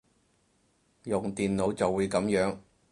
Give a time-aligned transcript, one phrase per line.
[1.03, 2.57] 用電腦就會噉樣